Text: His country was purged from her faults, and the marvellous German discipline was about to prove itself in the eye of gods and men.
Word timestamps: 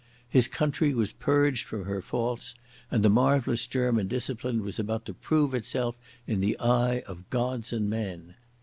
His 0.27 0.47
country 0.47 0.95
was 0.95 1.11
purged 1.11 1.67
from 1.67 1.85
her 1.85 2.01
faults, 2.01 2.55
and 2.89 3.05
the 3.05 3.09
marvellous 3.11 3.67
German 3.67 4.07
discipline 4.07 4.63
was 4.63 4.79
about 4.79 5.05
to 5.05 5.13
prove 5.13 5.53
itself 5.53 5.95
in 6.25 6.39
the 6.41 6.57
eye 6.59 7.01
of 7.05 7.29
gods 7.29 7.71
and 7.71 7.87
men. 7.87 8.33